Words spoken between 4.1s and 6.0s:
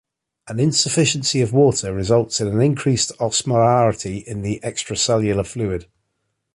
in the extracellular fluid.